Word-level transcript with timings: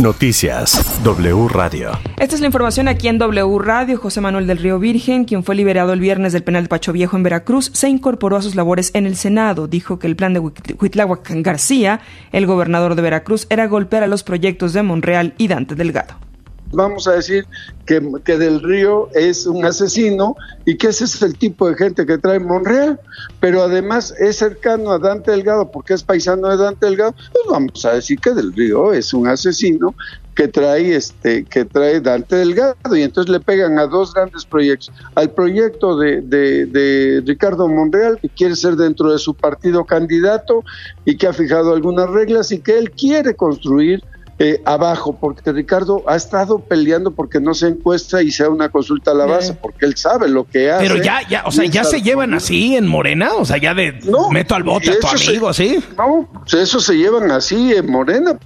Noticias 0.00 1.02
W 1.02 1.48
Radio. 1.48 1.90
Esta 2.18 2.36
es 2.36 2.40
la 2.40 2.46
información 2.46 2.86
aquí 2.86 3.08
en 3.08 3.18
W 3.18 3.58
Radio. 3.58 3.98
José 3.98 4.20
Manuel 4.20 4.46
del 4.46 4.58
Río 4.58 4.78
Virgen, 4.78 5.24
quien 5.24 5.42
fue 5.42 5.56
liberado 5.56 5.92
el 5.92 5.98
viernes 5.98 6.32
del 6.32 6.44
penal 6.44 6.62
de 6.62 6.68
Pacho 6.68 6.92
Viejo 6.92 7.16
en 7.16 7.24
Veracruz, 7.24 7.72
se 7.74 7.88
incorporó 7.88 8.36
a 8.36 8.42
sus 8.42 8.54
labores 8.54 8.92
en 8.94 9.06
el 9.06 9.16
Senado. 9.16 9.66
Dijo 9.66 9.98
que 9.98 10.06
el 10.06 10.14
plan 10.14 10.34
de 10.34 10.38
Huitláhuac 10.38 11.28
García, 11.42 12.00
el 12.30 12.46
gobernador 12.46 12.94
de 12.94 13.02
Veracruz, 13.02 13.48
era 13.50 13.66
golpear 13.66 14.04
a 14.04 14.06
los 14.06 14.22
proyectos 14.22 14.72
de 14.72 14.84
Monreal 14.84 15.34
y 15.36 15.48
Dante 15.48 15.74
Delgado 15.74 16.27
vamos 16.72 17.06
a 17.08 17.12
decir 17.12 17.46
que, 17.86 18.06
que, 18.24 18.36
Del 18.38 18.60
Río 18.62 19.08
es 19.14 19.46
un 19.46 19.64
asesino 19.64 20.36
y 20.64 20.76
que 20.76 20.88
ese 20.88 21.04
es 21.04 21.22
el 21.22 21.36
tipo 21.36 21.68
de 21.68 21.74
gente 21.74 22.04
que 22.06 22.18
trae 22.18 22.38
Monreal, 22.38 23.00
pero 23.40 23.62
además 23.62 24.14
es 24.18 24.36
cercano 24.36 24.92
a 24.92 24.98
Dante 24.98 25.30
Delgado 25.30 25.70
porque 25.70 25.94
es 25.94 26.02
paisano 26.02 26.48
de 26.48 26.56
Dante 26.56 26.86
Delgado, 26.86 27.12
pues 27.12 27.44
vamos 27.48 27.84
a 27.84 27.94
decir 27.94 28.18
que 28.18 28.32
Del 28.32 28.52
Río 28.52 28.92
es 28.92 29.14
un 29.14 29.28
asesino 29.28 29.94
que 30.34 30.46
trae 30.46 30.94
este 30.94 31.44
que 31.46 31.64
trae 31.64 32.00
Dante 32.00 32.36
Delgado 32.36 32.76
y 32.94 33.02
entonces 33.02 33.28
le 33.28 33.40
pegan 33.40 33.76
a 33.80 33.86
dos 33.86 34.14
grandes 34.14 34.44
proyectos 34.44 34.92
al 35.16 35.30
proyecto 35.32 35.98
de, 35.98 36.20
de, 36.20 36.66
de 36.66 37.22
Ricardo 37.26 37.66
Monreal 37.66 38.20
que 38.20 38.28
quiere 38.28 38.54
ser 38.54 38.76
dentro 38.76 39.10
de 39.10 39.18
su 39.18 39.34
partido 39.34 39.84
candidato 39.84 40.62
y 41.04 41.16
que 41.16 41.26
ha 41.26 41.32
fijado 41.32 41.74
algunas 41.74 42.08
reglas 42.10 42.52
y 42.52 42.60
que 42.60 42.78
él 42.78 42.92
quiere 42.92 43.34
construir 43.34 44.04
eh, 44.40 44.62
abajo, 44.64 45.18
porque 45.20 45.50
Ricardo 45.52 46.04
ha 46.06 46.14
estado 46.14 46.60
peleando 46.60 47.10
porque 47.10 47.40
no 47.40 47.54
se 47.54 47.66
encuesta 47.66 48.22
y 48.22 48.30
sea 48.30 48.48
una 48.48 48.68
consulta 48.68 49.10
a 49.10 49.14
la 49.14 49.26
base, 49.26 49.54
porque 49.54 49.84
él 49.84 49.96
sabe 49.96 50.28
lo 50.28 50.44
que 50.44 50.70
hace. 50.70 50.86
Pero 50.86 51.02
ya, 51.02 51.26
ya, 51.28 51.42
o 51.44 51.50
sea, 51.50 51.64
ya 51.64 51.82
se 51.82 52.02
llevan 52.02 52.34
así 52.34 52.76
en 52.76 52.86
Morena, 52.86 53.34
o 53.34 53.44
sea, 53.44 53.56
ya 53.56 53.74
de 53.74 53.98
meto 54.30 54.54
al 54.54 54.62
bote 54.62 54.90
a 54.90 55.00
tu 55.00 55.08
amigo, 55.08 55.52
¿sí? 55.52 55.82
No, 55.96 56.28
eso 56.52 56.78
se 56.78 56.96
llevan 56.96 57.32
así 57.32 57.72
en 57.74 57.90
Morena. 57.90 58.38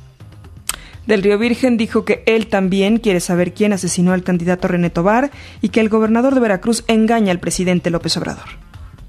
Del 1.06 1.22
Río 1.22 1.36
Virgen 1.36 1.76
dijo 1.76 2.04
que 2.04 2.22
él 2.26 2.46
también 2.46 2.98
quiere 2.98 3.20
saber 3.20 3.52
quién 3.52 3.72
asesinó 3.72 4.12
al 4.12 4.22
candidato 4.22 4.68
René 4.68 4.88
Tobar 4.88 5.30
y 5.60 5.70
que 5.70 5.80
el 5.80 5.88
gobernador 5.88 6.34
de 6.34 6.40
Veracruz 6.40 6.84
engaña 6.86 7.32
al 7.32 7.40
presidente 7.40 7.90
López 7.90 8.16
Obrador. 8.16 8.44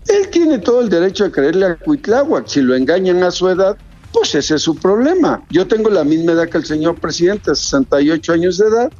Él 0.07 0.27
tiene 0.29 0.57
todo 0.57 0.81
el 0.81 0.89
derecho 0.89 1.23
a 1.23 1.31
creerle 1.31 1.66
a 1.66 1.75
Cuitláhuac. 1.75 2.47
Si 2.47 2.61
lo 2.61 2.75
engañan 2.75 3.23
a 3.23 3.31
su 3.31 3.47
edad, 3.47 3.77
pues 4.14 4.36
ese 4.36 4.56
es 4.56 4.61
su 4.61 4.75
problema. 4.75 5.44
Yo 5.50 5.67
tengo 5.67 5.89
la 5.89 6.03
misma 6.03 6.33
edad 6.33 6.47
que 6.47 6.59
el 6.59 6.66
señor 6.66 7.00
presidente, 7.00 7.56
68 7.56 8.33
años 8.33 8.58
de 8.59 8.67
edad, 8.67 8.94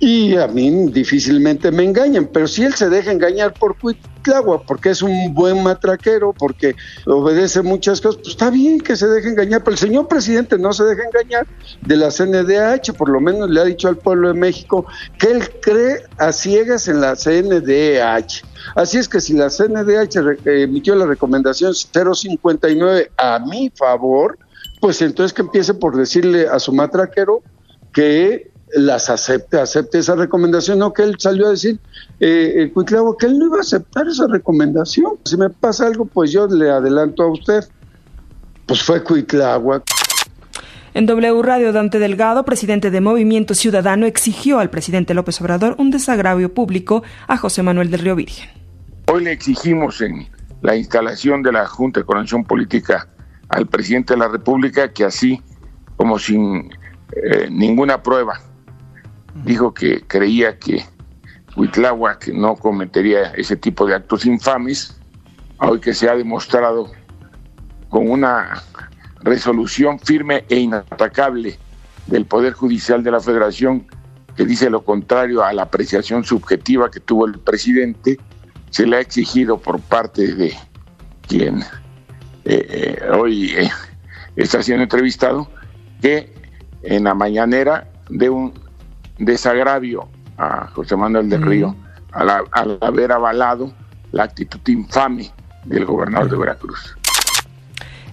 y 0.00 0.36
a 0.36 0.46
mí 0.46 0.70
difícilmente 0.92 1.72
me 1.72 1.82
engañan, 1.82 2.28
pero 2.32 2.46
si 2.46 2.62
él 2.62 2.74
se 2.74 2.88
deja 2.88 3.10
engañar 3.10 3.52
por 3.54 3.76
Cuitlagua, 3.78 4.62
porque 4.62 4.90
es 4.90 5.02
un 5.02 5.34
buen 5.34 5.62
matraquero, 5.62 6.32
porque 6.32 6.76
obedece 7.06 7.62
muchas 7.62 8.00
cosas, 8.00 8.20
pues 8.22 8.28
está 8.28 8.50
bien 8.50 8.80
que 8.80 8.94
se 8.94 9.08
deje 9.08 9.30
engañar, 9.30 9.64
pero 9.64 9.72
el 9.72 9.78
señor 9.78 10.06
presidente 10.06 10.56
no 10.56 10.72
se 10.72 10.84
deja 10.84 11.02
engañar 11.02 11.46
de 11.80 11.96
la 11.96 12.10
CNDH, 12.10 12.92
por 12.96 13.08
lo 13.08 13.20
menos 13.20 13.50
le 13.50 13.60
ha 13.60 13.64
dicho 13.64 13.88
al 13.88 13.96
pueblo 13.96 14.28
de 14.28 14.34
México 14.34 14.86
que 15.18 15.32
él 15.32 15.50
cree 15.60 16.02
a 16.18 16.30
ciegas 16.30 16.86
en 16.86 17.00
la 17.00 17.16
CNDH. 17.16 18.44
Así 18.76 18.98
es 18.98 19.08
que 19.08 19.20
si 19.20 19.32
la 19.32 19.50
CNDH 19.50 20.16
emitió 20.46 20.94
la 20.94 21.06
recomendación 21.06 21.74
059 21.74 23.10
a 23.16 23.40
mi 23.40 23.70
favor, 23.70 24.38
pues 24.80 25.02
entonces 25.02 25.32
que 25.32 25.42
empiece 25.42 25.74
por 25.74 25.96
decirle 25.96 26.46
a 26.46 26.60
su 26.60 26.72
matraquero 26.72 27.42
que 27.92 28.52
las 28.74 29.10
acepte, 29.10 29.58
acepte 29.58 29.98
esa 29.98 30.14
recomendación, 30.14 30.78
no 30.78 30.92
que 30.92 31.02
él 31.02 31.16
salió 31.18 31.46
a 31.46 31.50
decir, 31.50 31.78
eh, 32.20 32.72
que 33.18 33.26
él 33.26 33.38
no 33.38 33.46
iba 33.46 33.58
a 33.58 33.60
aceptar 33.60 34.08
esa 34.08 34.26
recomendación. 34.26 35.12
Si 35.24 35.36
me 35.36 35.50
pasa 35.50 35.86
algo, 35.86 36.04
pues 36.04 36.32
yo 36.32 36.46
le 36.46 36.70
adelanto 36.70 37.22
a 37.22 37.32
usted. 37.32 37.64
Pues 38.66 38.82
fue 38.82 39.02
Cuitláhuac. 39.02 39.84
En 40.94 41.06
W 41.06 41.42
Radio, 41.42 41.72
Dante 41.72 41.98
Delgado, 41.98 42.44
presidente 42.44 42.90
de 42.90 43.00
Movimiento 43.00 43.54
Ciudadano, 43.54 44.06
exigió 44.06 44.58
al 44.58 44.68
presidente 44.68 45.14
López 45.14 45.40
Obrador 45.40 45.76
un 45.78 45.90
desagravio 45.90 46.52
público 46.52 47.02
a 47.28 47.36
José 47.36 47.62
Manuel 47.62 47.90
del 47.90 48.00
Río 48.00 48.16
Virgen. 48.16 48.48
Hoy 49.06 49.24
le 49.24 49.32
exigimos 49.32 50.00
en 50.00 50.28
la 50.60 50.76
instalación 50.76 51.42
de 51.42 51.52
la 51.52 51.66
Junta 51.66 52.00
de 52.00 52.06
Coordinación 52.06 52.44
Política 52.44 53.08
al 53.48 53.66
presidente 53.66 54.14
de 54.14 54.20
la 54.20 54.28
República 54.28 54.92
que 54.92 55.04
así, 55.04 55.40
como 55.96 56.18
sin 56.18 56.70
eh, 57.12 57.48
ninguna 57.50 58.02
prueba, 58.02 58.40
dijo 59.34 59.72
que 59.74 60.02
creía 60.06 60.58
que 60.58 60.84
Huitláhuac 61.56 62.28
no 62.28 62.56
cometería 62.56 63.32
ese 63.36 63.56
tipo 63.56 63.86
de 63.86 63.94
actos 63.94 64.26
infames, 64.26 64.98
hoy 65.58 65.80
que 65.80 65.94
se 65.94 66.08
ha 66.08 66.14
demostrado 66.14 66.90
con 67.88 68.10
una 68.10 68.62
resolución 69.22 69.98
firme 69.98 70.44
e 70.48 70.56
inatacable 70.56 71.58
del 72.06 72.24
Poder 72.26 72.52
Judicial 72.52 73.02
de 73.02 73.10
la 73.10 73.20
Federación 73.20 73.86
que 74.36 74.44
dice 74.44 74.70
lo 74.70 74.84
contrario 74.84 75.42
a 75.42 75.52
la 75.52 75.62
apreciación 75.64 76.22
subjetiva 76.22 76.92
que 76.92 77.00
tuvo 77.00 77.26
el 77.26 77.40
presidente, 77.40 78.18
se 78.70 78.86
le 78.86 78.96
ha 78.96 79.00
exigido 79.00 79.58
por 79.58 79.80
parte 79.80 80.32
de 80.32 80.54
quien 81.26 81.60
eh, 82.44 82.66
eh, 82.70 83.02
hoy 83.12 83.50
eh, 83.50 83.68
está 84.36 84.62
siendo 84.62 84.84
entrevistado 84.84 85.50
que 86.00 86.32
en 86.84 87.02
la 87.02 87.14
mañanera 87.14 87.90
de 88.10 88.30
un 88.30 88.54
desagravio 89.18 90.08
a 90.36 90.68
José 90.68 90.96
Manuel 90.96 91.28
del 91.28 91.42
Río 91.42 91.74
al, 92.12 92.30
al 92.52 92.78
haber 92.80 93.12
avalado 93.12 93.72
la 94.12 94.24
actitud 94.24 94.60
infame 94.68 95.30
del 95.64 95.84
gobernador 95.84 96.30
de 96.30 96.36
Veracruz. 96.36 96.96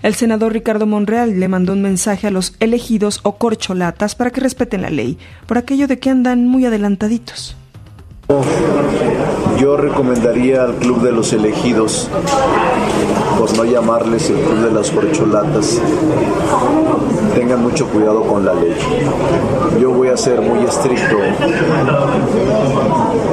El 0.02 0.14
senador 0.14 0.54
Ricardo 0.54 0.86
Monreal 0.86 1.40
le 1.40 1.48
mandó 1.48 1.74
un 1.74 1.82
mensaje 1.82 2.28
a 2.28 2.32
los 2.32 2.56
elegidos 2.60 3.22
o 3.24 3.38
corcholatas 3.38 4.14
para 4.14 4.30
que 4.30 4.42
respeten 4.42 4.84
la 4.84 4.92
ley, 4.92 5.18
por 5.48 5.58
aquello 5.58 5.88
de 5.88 5.98
que 5.98 6.12
andan 6.12 6.48
muy 6.48 6.66
adelantaditos. 6.66 7.58
Yo 9.60 9.78
recomendaría 9.78 10.64
al 10.64 10.76
Club 10.76 11.02
de 11.02 11.12
los 11.12 11.32
Elegidos, 11.32 12.10
por 13.38 13.56
no 13.56 13.66
llamarles 13.66 14.32
el 14.32 14.38
Club 14.38 14.62
de 14.62 14.72
las 14.72 14.90
Corcholatas, 14.90 15.80
tengan 17.36 17.62
mucho 17.62 17.86
cuidado 17.88 18.24
con 18.24 18.44
la 18.44 18.56
ley. 18.56 18.76
Yo 19.80 19.92
voy 19.92 20.08
a 20.08 20.18
ser 20.18 20.42
muy 20.42 20.66
estricto 20.66 21.18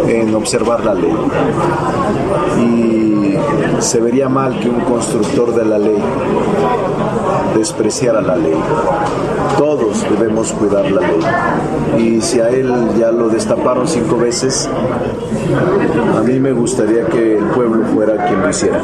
en 0.08 0.34
observar 0.34 0.84
la 0.84 0.94
ley. 0.94 1.16
Y 2.60 3.11
se 3.80 4.00
vería 4.00 4.28
mal 4.28 4.58
que 4.60 4.68
un 4.68 4.80
constructor 4.80 5.54
de 5.54 5.64
la 5.64 5.78
ley 5.78 5.98
despreciara 7.56 8.20
la 8.20 8.36
ley. 8.36 8.54
Todos 9.58 10.08
debemos 10.10 10.52
cuidar 10.52 10.90
la 10.90 11.00
ley. 11.00 11.20
Y 11.98 12.20
si 12.20 12.40
a 12.40 12.48
él 12.48 12.72
ya 12.98 13.10
lo 13.12 13.28
destaparon 13.28 13.86
cinco 13.86 14.18
veces, 14.18 14.68
a 16.16 16.20
mí 16.22 16.38
me 16.40 16.52
gustaría 16.52 17.06
que 17.06 17.38
el 17.38 17.44
pueblo 17.46 17.84
fuera 17.86 18.26
quien 18.26 18.40
lo 18.40 18.50
hiciera. 18.50 18.82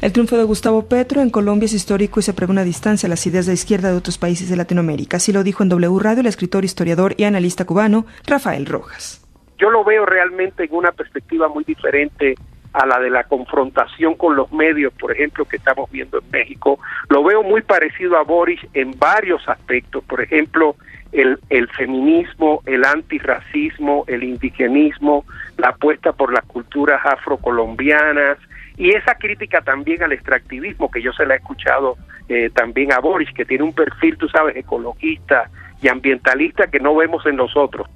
El 0.00 0.12
triunfo 0.12 0.38
de 0.38 0.44
Gustavo 0.44 0.86
Petro 0.88 1.20
en 1.20 1.28
Colombia 1.28 1.66
es 1.66 1.74
histórico 1.74 2.20
y 2.20 2.22
se 2.22 2.32
prueba 2.32 2.52
una 2.52 2.64
distancia 2.64 3.06
a 3.06 3.10
las 3.10 3.26
ideas 3.26 3.44
de 3.44 3.52
izquierda 3.52 3.90
de 3.90 3.98
otros 3.98 4.16
países 4.16 4.48
de 4.48 4.56
Latinoamérica. 4.56 5.18
Así 5.18 5.30
lo 5.30 5.42
dijo 5.42 5.62
en 5.62 5.68
W 5.68 5.98
Radio 6.00 6.20
el 6.20 6.26
escritor, 6.26 6.64
historiador 6.64 7.14
y 7.18 7.24
analista 7.24 7.66
cubano 7.66 8.06
Rafael 8.26 8.64
Rojas. 8.64 9.20
Yo 9.58 9.68
lo 9.68 9.84
veo 9.84 10.06
realmente 10.06 10.64
en 10.64 10.74
una 10.74 10.90
perspectiva 10.92 11.48
muy 11.48 11.64
diferente 11.64 12.34
a 12.72 12.86
la 12.86 13.00
de 13.00 13.10
la 13.10 13.24
confrontación 13.24 14.14
con 14.14 14.36
los 14.36 14.52
medios, 14.52 14.92
por 14.94 15.12
ejemplo, 15.12 15.44
que 15.44 15.56
estamos 15.56 15.90
viendo 15.90 16.18
en 16.18 16.30
México. 16.30 16.78
Lo 17.08 17.24
veo 17.24 17.42
muy 17.42 17.62
parecido 17.62 18.16
a 18.16 18.22
Boris 18.22 18.60
en 18.74 18.98
varios 18.98 19.48
aspectos, 19.48 20.04
por 20.04 20.20
ejemplo, 20.20 20.76
el, 21.12 21.38
el 21.48 21.68
feminismo, 21.68 22.62
el 22.66 22.84
antirracismo, 22.84 24.04
el 24.06 24.22
indigenismo, 24.22 25.24
la 25.56 25.70
apuesta 25.70 26.12
por 26.12 26.32
las 26.32 26.44
culturas 26.44 27.00
afrocolombianas 27.04 28.38
y 28.76 28.90
esa 28.90 29.16
crítica 29.16 29.60
también 29.60 30.02
al 30.02 30.12
extractivismo 30.12 30.90
que 30.90 31.02
yo 31.02 31.12
se 31.12 31.26
la 31.26 31.34
he 31.34 31.38
escuchado 31.38 31.96
eh, 32.28 32.50
también 32.54 32.92
a 32.92 33.00
Boris, 33.00 33.28
que 33.34 33.44
tiene 33.44 33.64
un 33.64 33.74
perfil, 33.74 34.16
tú 34.16 34.28
sabes, 34.28 34.56
ecologista 34.56 35.50
y 35.82 35.88
ambientalista 35.88 36.68
que 36.68 36.80
no 36.80 36.94
vemos 36.94 37.26
en 37.26 37.36
nosotros. 37.36 37.88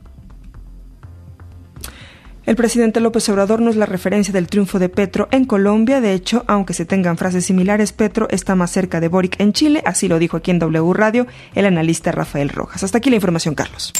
El 2.46 2.56
presidente 2.56 3.00
López 3.00 3.26
Obrador 3.30 3.60
no 3.60 3.70
es 3.70 3.76
la 3.76 3.86
referencia 3.86 4.32
del 4.32 4.48
triunfo 4.48 4.78
de 4.78 4.90
Petro 4.90 5.28
en 5.30 5.46
Colombia. 5.46 6.02
De 6.02 6.12
hecho, 6.12 6.44
aunque 6.46 6.74
se 6.74 6.84
tengan 6.84 7.16
frases 7.16 7.46
similares, 7.46 7.92
Petro 7.92 8.28
está 8.30 8.54
más 8.54 8.70
cerca 8.70 9.00
de 9.00 9.08
Boric 9.08 9.40
en 9.40 9.54
Chile. 9.54 9.82
Así 9.86 10.08
lo 10.08 10.18
dijo 10.18 10.36
aquí 10.36 10.50
en 10.50 10.58
W 10.58 10.92
Radio 10.92 11.26
el 11.54 11.64
analista 11.64 12.12
Rafael 12.12 12.50
Rojas. 12.50 12.84
Hasta 12.84 12.98
aquí 12.98 13.08
la 13.08 13.16
información, 13.16 13.54
Carlos. 13.54 13.94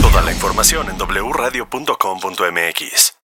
Toda 0.00 0.22
la 0.22 0.32
información 0.32 0.86
en 0.88 0.96
wradio.com.mx. 0.96 3.15